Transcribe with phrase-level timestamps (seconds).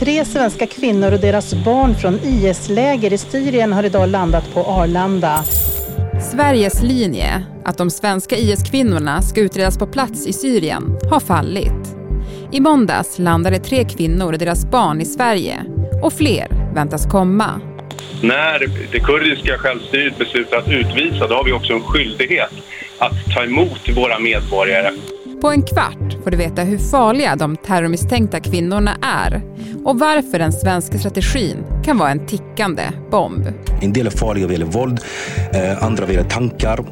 [0.00, 5.44] Tre svenska kvinnor och deras barn från IS-läger i Syrien har idag landat på Arlanda.
[6.32, 11.96] Sveriges linje, att de svenska IS-kvinnorna ska utredas på plats i Syrien, har fallit.
[12.52, 15.64] I måndags landade tre kvinnor och deras barn i Sverige
[16.02, 17.60] och fler väntas komma.
[18.22, 18.58] När
[18.92, 22.52] det kurdiska självstyret beslutar att utvisa då har vi också en skyldighet
[22.98, 24.90] att ta emot våra medborgare.
[25.40, 29.42] På en kvart får du veta hur farliga de terrormisstänkta kvinnorna är
[29.84, 33.46] och varför den svenska strategin kan vara en tickande bomb.
[33.80, 35.00] En del är farliga vad gäller våld,
[35.52, 36.84] eh, andra vad gäller tankar.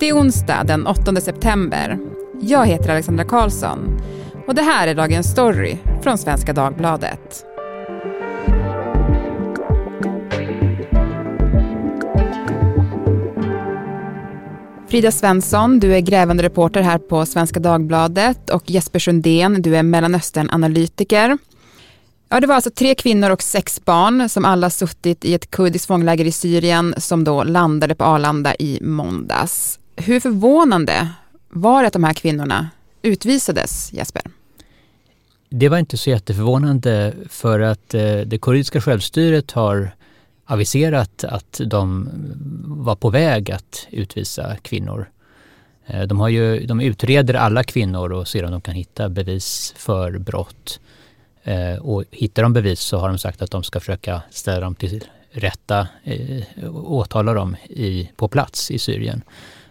[0.00, 1.98] Det är onsdag den 8 september.
[2.40, 4.00] Jag heter Alexandra Karlsson
[4.46, 7.44] och det här är dagens story från Svenska Dagbladet.
[14.88, 19.82] Frida Svensson, du är grävande reporter här på Svenska Dagbladet och Jesper Sundén, du är
[19.82, 21.38] Mellanöstern-analytiker.
[22.30, 25.86] Ja, det var alltså tre kvinnor och sex barn som alla suttit i ett kurdiskt
[25.86, 29.78] fångläger i Syrien som då landade på Arlanda i måndags.
[29.96, 31.08] Hur förvånande
[31.48, 32.68] var det att de här kvinnorna
[33.02, 34.22] utvisades, Jesper?
[35.50, 39.90] Det var inte så jätteförvånande för att eh, det kurdiska självstyret har
[40.44, 42.10] aviserat att de
[42.64, 45.10] var på väg att utvisa kvinnor.
[45.86, 49.74] Eh, de, har ju, de utreder alla kvinnor och ser om de kan hitta bevis
[49.76, 50.80] för brott.
[51.48, 54.74] Eh, och hittar de bevis så har de sagt att de ska försöka ställa dem
[54.74, 59.22] till rätta, eh, åtala dem i, på plats i Syrien.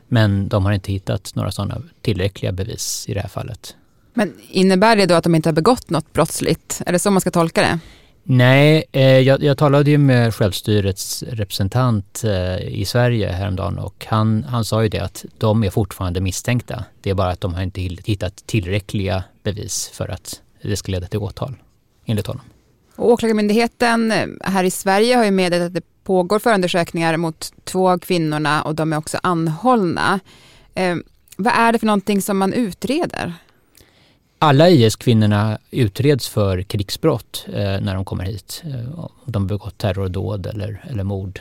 [0.07, 3.75] Men de har inte hittat några sådana tillräckliga bevis i det här fallet.
[4.13, 6.81] Men innebär det då att de inte har begått något brottsligt?
[6.85, 7.79] Är det så man ska tolka det?
[8.23, 14.43] Nej, eh, jag, jag, talade ju med självstyrets representant eh, i Sverige häromdagen och han,
[14.43, 16.85] han sa ju det att de är fortfarande misstänkta.
[17.01, 21.07] Det är bara att de har inte hittat tillräckliga bevis för att det ska leda
[21.07, 21.55] till åtal,
[22.07, 22.45] enligt honom.
[22.95, 27.89] Och Åklagarmyndigheten eh, här i Sverige har ju meddelat att det pågår förundersökningar mot två
[27.89, 30.19] av kvinnorna och de är också anhållna.
[30.73, 30.95] Eh,
[31.37, 33.33] vad är det för någonting som man utreder?
[34.39, 38.63] Alla IS-kvinnorna utreds för krigsbrott eh, när de kommer hit.
[38.65, 41.39] Eh, de begått terrordåd eller, eller mord.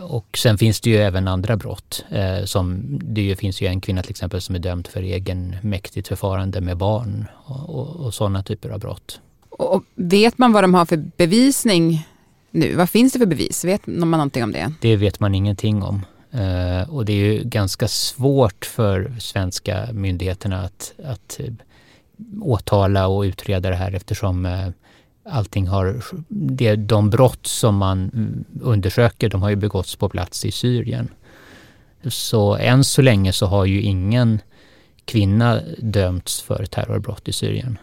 [0.00, 2.04] Och sen finns det ju även andra brott.
[2.10, 6.60] Eh, som, det finns ju en kvinna till exempel som är dömd för egenmäktigt förfarande
[6.60, 9.20] med barn och, och, och sådana typer av brott.
[9.58, 12.06] Och vet man vad de har för bevisning
[12.50, 12.74] nu?
[12.74, 13.64] Vad finns det för bevis?
[13.64, 14.72] Vet man någonting om det?
[14.80, 16.02] Det vet man ingenting om.
[16.30, 21.52] Eh, och det är ju ganska svårt för svenska myndigheterna att, att eh,
[22.40, 24.68] åtala och utreda det här eftersom eh,
[25.24, 30.44] allting har, det, de brott som man mm, undersöker de har ju begåtts på plats
[30.44, 31.08] i Syrien.
[32.08, 34.40] Så än så länge så har ju ingen
[35.04, 37.78] kvinna dömts för terrorbrott i Syrien.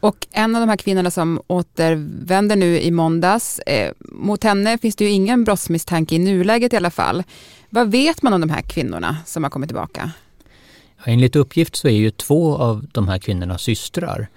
[0.00, 4.96] Och en av de här kvinnorna som återvänder nu i måndags, eh, mot henne finns
[4.96, 7.22] det ju ingen brottsmisstanke i nuläget i alla fall.
[7.70, 10.10] Vad vet man om de här kvinnorna som har kommit tillbaka?
[10.98, 14.28] Ja, enligt uppgift så är ju två av de här kvinnorna systrar.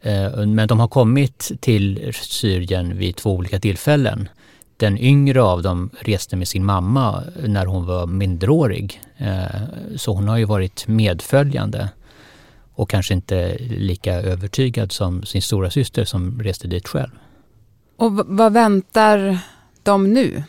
[0.00, 4.28] Eh, men de har kommit till Syrien vid två olika tillfällen.
[4.76, 9.00] Den yngre av dem reste med sin mamma när hon var mindreårig.
[9.16, 9.44] Eh,
[9.96, 11.88] så hon har ju varit medföljande
[12.76, 17.10] och kanske inte lika övertygad som sin stora syster som reste dit själv.
[17.96, 19.38] Och vad väntar
[19.82, 20.42] de nu?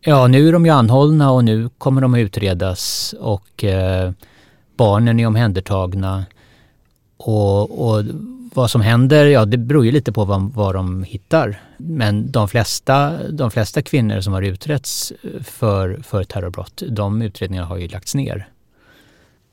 [0.00, 4.12] Ja, nu är de ju anhållna och nu kommer de att utredas och eh,
[4.76, 6.24] barnen är omhändertagna.
[7.16, 8.04] Och, och
[8.54, 11.60] vad som händer, ja det beror ju lite på vad, vad de hittar.
[11.76, 15.12] Men de flesta, de flesta kvinnor som har utretts
[15.44, 18.51] för, för terrorbrott, de utredningarna har ju lagts ner.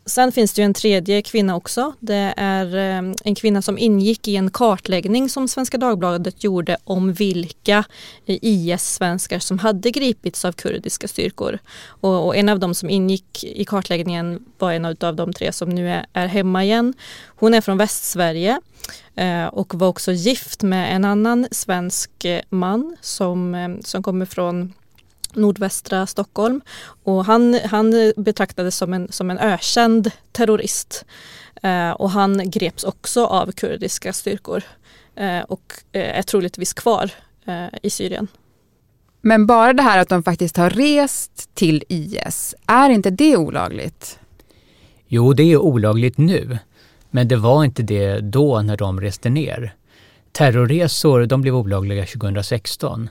[0.09, 1.93] Sen finns det ju en tredje kvinna också.
[1.99, 7.13] Det är eh, en kvinna som ingick i en kartläggning som Svenska Dagbladet gjorde om
[7.13, 7.83] vilka
[8.25, 11.59] eh, IS-svenskar som hade gripits av kurdiska styrkor.
[11.87, 15.69] Och, och, en av dem som ingick i kartläggningen var en av de tre som
[15.69, 16.93] nu är, är hemma igen.
[17.27, 18.61] Hon är från Västsverige
[19.15, 22.11] eh, och var också gift med en annan svensk
[22.49, 24.73] man som, som kommer från
[25.33, 26.61] nordvästra Stockholm.
[27.03, 31.05] Och han, han betraktades som en, som en ökänd terrorist.
[31.63, 34.63] Eh, och han greps också av kurdiska styrkor
[35.15, 37.11] eh, och eh, är troligtvis kvar
[37.45, 38.27] eh, i Syrien.
[39.21, 44.19] Men bara det här att de faktiskt har rest till IS, är inte det olagligt?
[45.07, 46.57] Jo, det är olagligt nu.
[47.09, 49.73] Men det var inte det då när de reste ner.
[50.31, 53.09] Terrorresor de blev olagliga 2016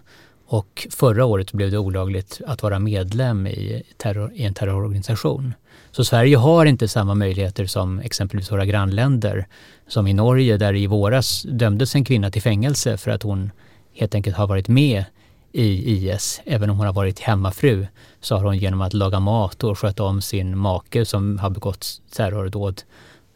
[0.50, 5.54] och förra året blev det olagligt att vara medlem i, terror, i en terrororganisation.
[5.90, 9.46] Så Sverige har inte samma möjligheter som exempelvis våra grannländer.
[9.88, 13.50] Som i Norge där i våras dömdes en kvinna till fängelse för att hon
[13.94, 15.04] helt enkelt har varit med
[15.52, 16.40] i IS.
[16.44, 17.86] Även om hon har varit hemmafru
[18.20, 21.86] så har hon genom att laga mat och sköta om sin make som har begått
[22.12, 22.82] terrordåd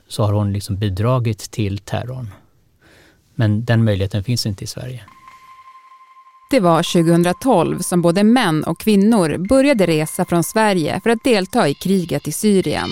[0.09, 2.31] så har hon liksom bidragit till terrorn.
[3.35, 5.03] Men den möjligheten finns inte i Sverige.
[6.53, 11.69] Det var 2012 som både män och kvinnor började resa från Sverige för att delta
[11.69, 12.89] i kriget i Syrien.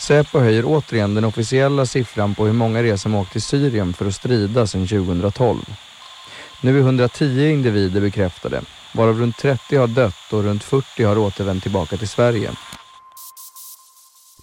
[0.00, 3.92] Säpo höjer återigen den officiella siffran på hur många det är som åkt till Syrien
[3.92, 5.58] för att strida sedan 2012.
[6.60, 8.62] Nu är 110 individer bekräftade,
[8.94, 12.50] varav runt 30 har dött och runt 40 har återvänt tillbaka till Sverige.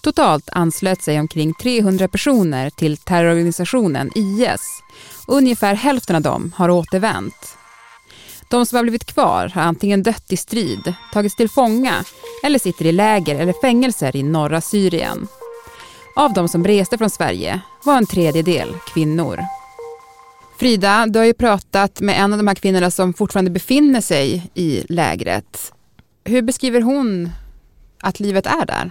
[0.00, 4.82] Totalt anslöt sig omkring 300 personer till terrororganisationen IS.
[5.26, 7.56] Ungefär hälften av dem har återvänt.
[8.50, 12.04] De som har blivit kvar har antingen dött i strid, tagits till fånga
[12.44, 15.28] eller sitter i läger eller fängelser i norra Syrien.
[16.16, 19.40] Av de som reste från Sverige var en tredjedel kvinnor.
[20.58, 24.50] Frida, du har ju pratat med en av de här kvinnorna som fortfarande befinner sig
[24.54, 25.72] i lägret.
[26.24, 27.30] Hur beskriver hon
[28.02, 28.90] att livet är där?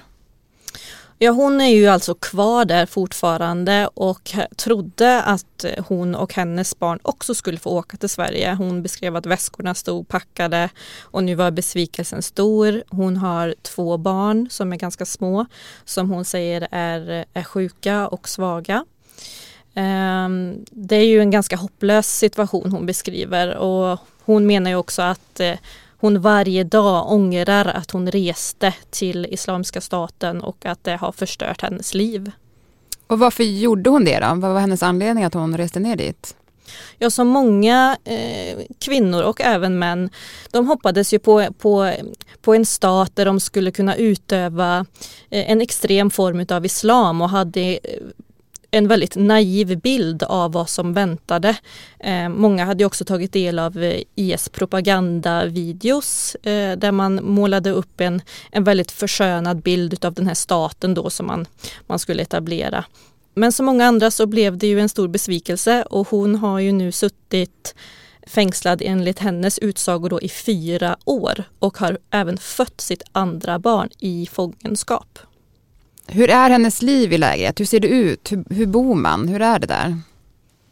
[1.24, 7.00] Ja, hon är ju alltså kvar där fortfarande och trodde att hon och hennes barn
[7.02, 8.54] också skulle få åka till Sverige.
[8.54, 10.70] Hon beskrev att väskorna stod packade
[11.02, 12.84] och nu var besvikelsen stor.
[12.90, 15.46] Hon har två barn som är ganska små
[15.86, 18.86] som hon säger är, är sjuka och svaga.
[19.74, 25.02] Ehm, det är ju en ganska hopplös situation hon beskriver och hon menar ju också
[25.02, 25.56] att eh,
[26.04, 31.62] hon varje dag ångrar att hon reste till Islamiska staten och att det har förstört
[31.62, 32.32] hennes liv.
[33.08, 34.28] Och varför gjorde hon det då?
[34.28, 36.36] Vad var hennes anledning att hon reste ner dit?
[36.98, 40.10] Ja, som många eh, kvinnor och även män,
[40.52, 41.94] de hoppades ju på, på,
[42.42, 44.86] på en stat där de skulle kunna utöva
[45.30, 47.80] eh, en extrem form av islam och hade eh,
[48.74, 51.58] en väldigt naiv bild av vad som väntade.
[52.00, 58.02] Eh, många hade också tagit del av eh, IS propagandavideos eh, där man målade upp
[58.02, 58.22] en,
[58.52, 61.46] en väldigt förskönad bild av den här staten då som man,
[61.88, 62.86] man skulle etablera.
[63.34, 66.72] Men som många andra så blev det ju en stor besvikelse och hon har ju
[66.72, 67.76] nu suttit
[68.28, 73.90] fängslad enligt hennes utsagor då i fyra år och har även fött sitt andra barn
[74.00, 75.20] i fångenskap.
[76.08, 77.60] Hur är hennes liv i lägret?
[77.60, 78.32] Hur ser det ut?
[78.32, 79.28] Hur, hur bor man?
[79.28, 79.98] Hur är det där?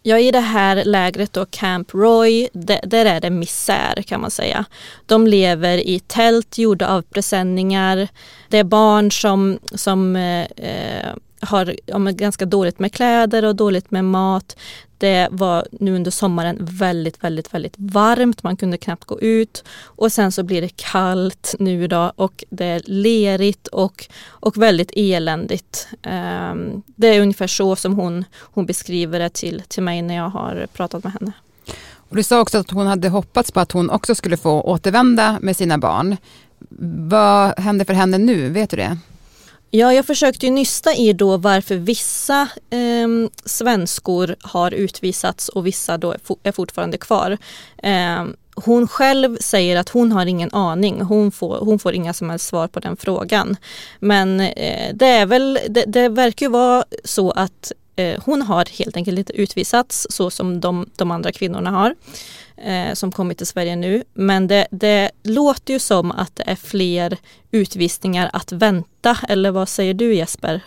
[0.03, 4.65] Ja, i det här lägret då, Camp Roy, där är det misär kan man säga.
[5.05, 8.07] De lever i tält gjorda av presenningar.
[8.49, 13.91] Det är barn som, som eh, eh har ja, ganska dåligt med kläder och dåligt
[13.91, 14.55] med mat.
[14.97, 18.43] Det var nu under sommaren väldigt, väldigt, väldigt varmt.
[18.43, 19.63] Man kunde knappt gå ut.
[19.83, 24.91] Och sen så blir det kallt nu då och det är lerigt och, och väldigt
[24.95, 25.87] eländigt.
[25.91, 30.29] Um, det är ungefär så som hon, hon beskriver det till, till mig när jag
[30.29, 31.31] har pratat med henne.
[32.09, 35.37] Och du sa också att hon hade hoppats på att hon också skulle få återvända
[35.41, 36.17] med sina barn.
[37.09, 38.49] Vad händer för henne nu?
[38.49, 38.97] Vet du det?
[39.73, 43.07] Ja, jag försökte ju nysta i då varför vissa eh,
[43.45, 47.37] svenskor har utvisats och vissa då är fortfarande kvar.
[47.77, 48.25] Eh,
[48.55, 51.01] hon själv säger att hon har ingen aning.
[51.01, 53.57] Hon får, hon får inga som helst svar på den frågan.
[53.99, 58.77] Men eh, det är väl, det, det verkar ju vara så att eh, hon har
[58.77, 61.95] helt enkelt inte utvisats så som de, de andra kvinnorna har
[62.63, 64.03] eh, som kommit till Sverige nu.
[64.13, 67.17] Men det, det, låter ju som att det är fler
[67.51, 69.17] utvisningar att vänta.
[69.29, 70.61] Eller vad säger du Jesper?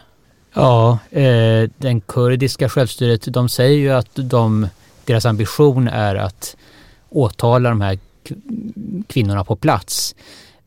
[0.55, 4.69] Ja, eh, den kurdiska självstyret de säger ju att de,
[5.05, 6.57] deras ambition är att
[7.11, 7.99] åtala de här
[9.07, 10.15] kvinnorna på plats.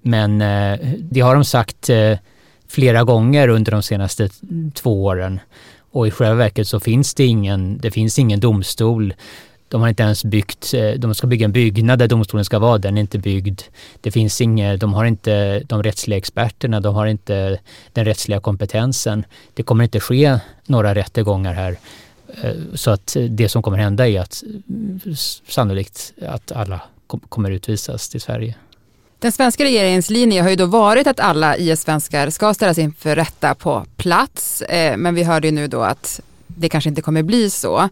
[0.01, 2.17] Men eh, det har de sagt eh,
[2.67, 4.29] flera gånger under de senaste
[4.73, 5.39] två åren.
[5.91, 9.13] Och i själva verket så finns det ingen, det finns ingen domstol
[9.69, 12.77] de har inte ens byggt, eh, de ska bygga en byggnad där domstolen ska vara,
[12.77, 13.61] den är inte byggd.
[14.01, 17.59] Det finns inget, de har inte de rättsliga experterna, de har inte
[17.93, 19.25] den rättsliga kompetensen.
[19.53, 21.77] Det kommer inte ske några rättegångar här.
[22.41, 24.43] Eh, så att eh, det som kommer hända är att
[25.47, 26.81] sannolikt att alla
[27.29, 28.55] kommer utvisas till Sverige.
[29.19, 33.55] Den svenska regeringens linje har ju då varit att alla IS-svenskar ska ställas inför rätta
[33.55, 34.63] på plats.
[34.97, 37.89] Men vi hörde ju nu då att det kanske inte kommer bli så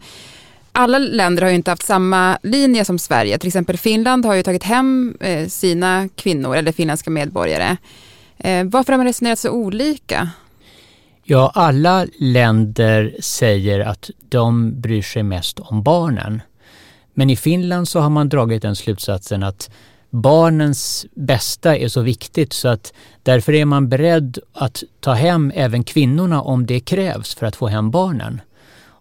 [0.76, 3.38] alla länder har ju inte haft samma linje som Sverige.
[3.38, 7.78] Till exempel Finland har ju tagit hem eh, sina kvinnor eller finländska medborgare.
[8.38, 10.30] Eh, varför har man resonerat så olika?
[11.24, 16.42] Ja, alla länder säger att de bryr sig mest om barnen.
[17.14, 19.70] Men i Finland så har man dragit den slutsatsen att
[20.10, 25.84] barnens bästa är så viktigt så att därför är man beredd att ta hem även
[25.84, 28.42] kvinnorna om det krävs för att få hem barnen.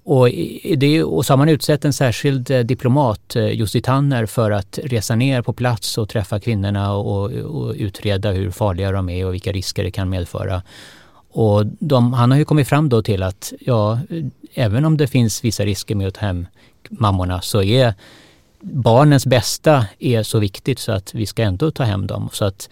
[0.07, 0.29] Och,
[0.77, 4.79] det, och så har man utsett en särskild eh, diplomat, eh, Jussi Tanner, för att
[4.83, 9.35] resa ner på plats och träffa kvinnorna och, och utreda hur farliga de är och
[9.35, 10.63] vilka risker det kan medföra.
[11.31, 13.99] Och de, han har ju kommit fram då till att ja,
[14.55, 16.47] även om det finns vissa risker med att ta hem
[16.89, 17.95] mammorna så är
[18.61, 22.29] barnens bästa är så viktigt så att vi ska ändå ta hem dem.
[22.33, 22.69] Så att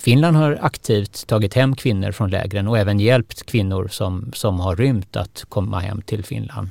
[0.00, 4.76] Finland har aktivt tagit hem kvinnor från lägren och även hjälpt kvinnor som, som har
[4.76, 6.70] rymt att komma hem till Finland.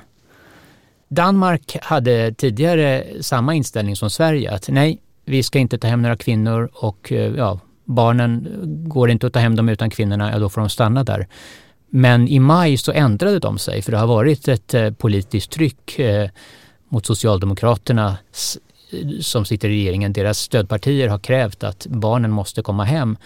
[1.08, 6.16] Danmark hade tidigare samma inställning som Sverige att nej, vi ska inte ta hem några
[6.18, 8.48] kvinnor och eh, ja, barnen
[8.88, 11.28] går inte att ta hem dem utan kvinnorna, ja då får de stanna där.
[11.90, 16.00] Men i maj så ändrade de sig för det har varit ett eh, politiskt tryck
[16.00, 16.30] eh,
[16.90, 18.58] mot Socialdemokraternas
[19.22, 23.18] som sitter i regeringen, deras stödpartier har krävt att barnen måste komma hem.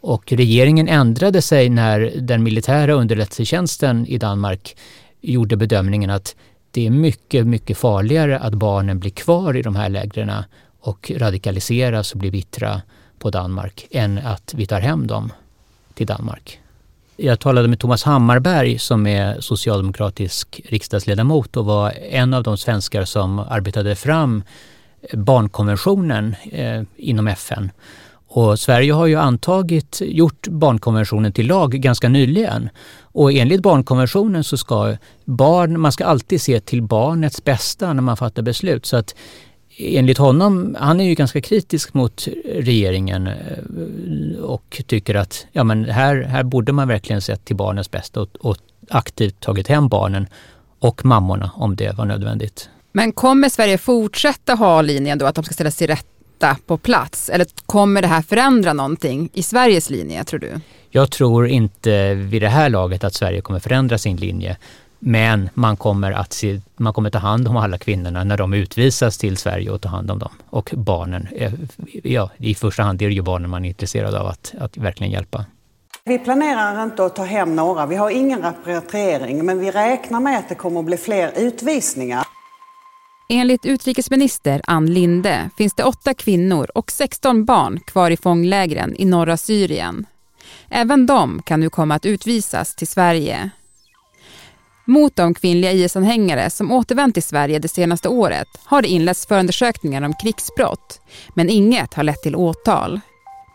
[0.00, 4.76] Och regeringen ändrade sig när den militära underrättelsetjänsten i Danmark
[5.20, 6.36] gjorde bedömningen att
[6.70, 10.32] det är mycket, mycket farligare att barnen blir kvar i de här lägren
[10.80, 12.82] och radikaliseras och blir vittra
[13.18, 15.32] på Danmark än att vi tar hem dem
[15.94, 16.60] till Danmark.
[17.16, 23.04] Jag talade med Thomas Hammarberg som är socialdemokratisk riksdagsledamot och var en av de svenskar
[23.04, 24.42] som arbetade fram
[25.12, 27.70] barnkonventionen eh, inom FN.
[28.30, 32.70] Och Sverige har ju antagit, gjort barnkonventionen till lag ganska nyligen.
[33.00, 38.16] Och enligt barnkonventionen så ska barn, man ska alltid se till barnets bästa när man
[38.16, 38.86] fattar beslut.
[38.86, 39.14] Så att
[39.78, 45.84] enligt honom, han är ju ganska kritisk mot regeringen eh, och tycker att ja, men
[45.84, 48.56] här, här borde man verkligen sett till barnens bästa och, och
[48.90, 50.26] aktivt tagit hem barnen
[50.78, 52.68] och mammorna om det var nödvändigt.
[52.92, 57.28] Men kommer Sverige fortsätta ha linjen då att de ska ställas till rätta på plats?
[57.30, 60.60] Eller kommer det här förändra någonting i Sveriges linje, tror du?
[60.90, 64.56] Jag tror inte vid det här laget att Sverige kommer förändra sin linje.
[64.98, 69.18] Men man kommer att se, man kommer ta hand om alla kvinnorna när de utvisas
[69.18, 70.32] till Sverige och ta hand om dem.
[70.50, 71.28] Och barnen,
[72.02, 75.12] ja, i första hand är det ju barnen man är intresserad av att, att verkligen
[75.12, 75.44] hjälpa.
[76.04, 77.86] Vi planerar inte att ta hem några.
[77.86, 82.24] Vi har ingen repatriering, men vi räknar med att det kommer att bli fler utvisningar.
[83.30, 89.04] Enligt utrikesminister Ann Linde finns det åtta kvinnor och 16 barn kvar i fånglägren i
[89.04, 90.06] norra Syrien.
[90.68, 93.50] Även de kan nu komma att utvisas till Sverige.
[94.84, 100.02] Mot de kvinnliga IS-anhängare som återvänt till Sverige det senaste året har det inletts förundersökningar
[100.02, 101.00] om krigsbrott,
[101.34, 103.00] men inget har lett till åtal.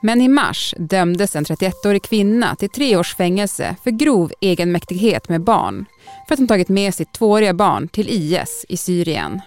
[0.02, 5.42] Men i mars dömdes en 31-årig kvinna till tre års fängelse för grov egenmäktighet med
[5.42, 5.86] barn
[6.28, 9.42] för att hon tagit med sitt tvååriga barn till IS i Syrien.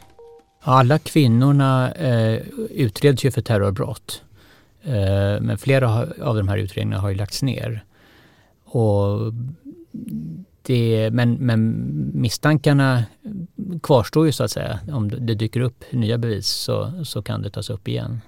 [0.68, 4.22] Alla kvinnorna eh, utreds ju för terrorbrott.
[4.82, 7.84] Eh, men flera av de här utredningarna har ju lagts ner.
[8.64, 9.32] Och
[10.62, 13.04] det, men, men misstankarna
[13.82, 14.78] kvarstår ju så att säga.
[14.92, 18.20] Om det dyker upp nya bevis så, så kan det tas upp igen.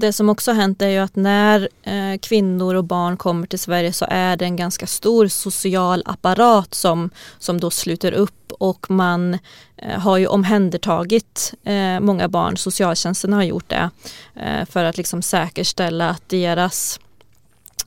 [0.00, 3.58] Det som också har hänt är ju att när eh, kvinnor och barn kommer till
[3.58, 8.90] Sverige så är det en ganska stor social apparat som, som då sluter upp och
[8.90, 9.38] man
[9.76, 13.90] eh, har ju omhändertagit eh, många barn, socialtjänsten har gjort det,
[14.36, 17.00] eh, för att liksom säkerställa att deras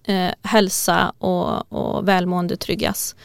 [0.03, 3.15] eh, hälsa och, och välmående tryggas.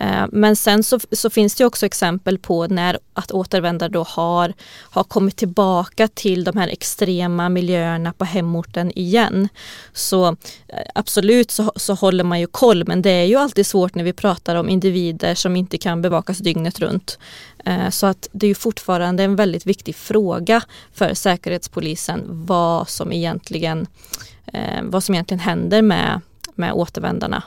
[0.00, 4.52] Eh, men sen så, så, finns det också exempel på när att återvändare då har,
[4.90, 9.48] har kommit tillbaka till de här extrema miljöerna på hemorten igen.
[9.92, 10.34] Så eh,
[10.94, 14.12] absolut så, så håller man ju koll men det är ju alltid svårt när vi
[14.12, 17.18] pratar om individer som inte kan bevakas dygnet runt.
[17.64, 20.62] Eh, så att det är ju fortfarande en väldigt viktig fråga
[20.92, 23.86] för Säkerhetspolisen vad som egentligen,
[24.82, 26.20] vad som egentligen händer med,
[26.54, 27.42] med återvändarna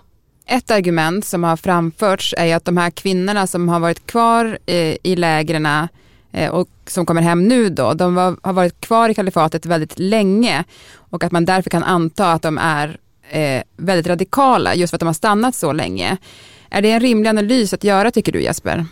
[0.51, 4.95] ett argument som har framförts är att de här kvinnorna som har varit kvar eh,
[5.03, 5.87] i lägren
[6.31, 10.63] eh, och som kommer hem nu då, de har varit kvar i kalifatet väldigt länge
[10.93, 12.97] och att man därför kan anta att de är
[13.29, 16.17] eh, väldigt radikala just för att de har stannat så länge.
[16.69, 18.85] Är det en rimlig analys att göra tycker du Jesper?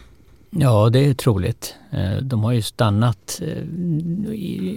[0.50, 1.76] Ja, det är troligt.
[2.22, 3.42] De har ju stannat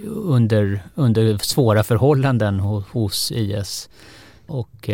[0.05, 3.89] under, under svåra förhållanden hos IS.
[4.47, 4.89] Och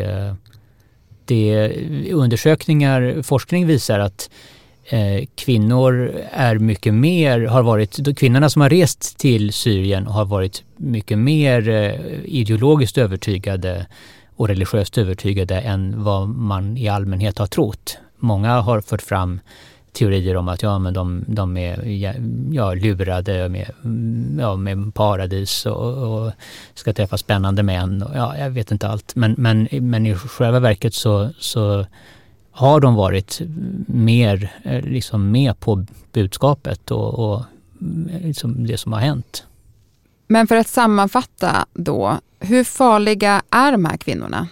[1.30, 4.30] det, undersökningar, forskning visar att
[4.90, 10.64] eh, kvinnor är mycket mer, har varit, kvinnorna som har rest till Syrien har varit
[10.78, 11.94] mycket mer eh,
[12.26, 13.88] ideologiskt övertygade
[14.36, 17.98] och religiöst övertygade än vad man i allmänhet har trott.
[18.20, 19.40] Många har fört fram
[19.92, 21.84] teorier om att ja, men de, de är
[22.54, 23.72] ja, lurade med,
[24.40, 26.32] ja, med paradis och, och
[26.74, 28.04] ska träffa spännande män.
[28.04, 29.16] Och, ja, jag vet inte allt.
[29.16, 31.86] Men, men, men i själva verket så, så
[32.52, 33.42] har de varit
[33.88, 37.40] mer eh, liksom med på budskapet och, och
[38.12, 39.46] eh, liksom det som har hänt.
[40.28, 44.48] Men för att sammanfatta då, hur farliga är de här kvinnorna?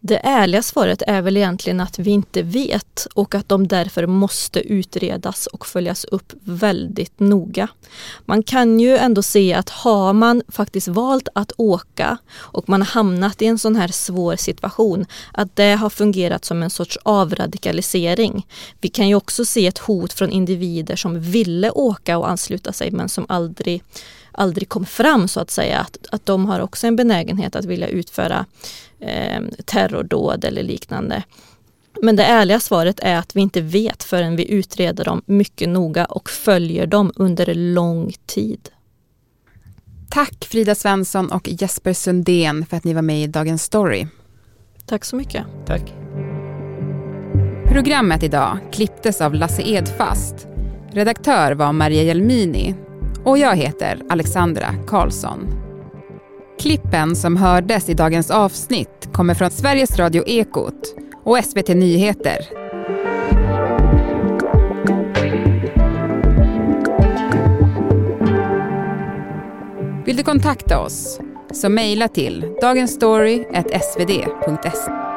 [0.00, 4.60] Det ärliga svaret är väl egentligen att vi inte vet och att de därför måste
[4.60, 7.68] utredas och följas upp väldigt noga.
[8.24, 12.86] Man kan ju ändå se att har man faktiskt valt att åka och man har
[12.86, 18.46] hamnat i en sån här svår situation, att det har fungerat som en sorts avradikalisering.
[18.80, 22.90] Vi kan ju också se ett hot från individer som ville åka och ansluta sig
[22.90, 23.82] men som aldrig
[24.32, 25.78] aldrig kom fram så att säga.
[25.78, 28.46] Att, att de har också en benägenhet att vilja utföra
[29.00, 31.22] eh, terrordåd eller liknande.
[32.02, 36.04] Men det ärliga svaret är att vi inte vet förrän vi utreder dem mycket noga
[36.04, 38.68] och följer dem under lång tid.
[40.10, 44.06] Tack Frida Svensson och Jesper Sundén för att ni var med i Dagens Story.
[44.86, 45.44] Tack så mycket.
[45.66, 45.94] Tack.
[47.66, 50.46] Programmet idag klipptes av Lasse Edfast.
[50.90, 52.74] Redaktör var Maria Jelmini
[53.24, 55.67] och jag heter Alexandra Karlsson.
[56.58, 62.38] Klippen som hördes i dagens avsnitt kommer från Sveriges Radio Ekot och SVT Nyheter.
[70.06, 71.20] Vill du kontakta oss
[71.52, 75.07] så mejla till dagensstory.svd.se.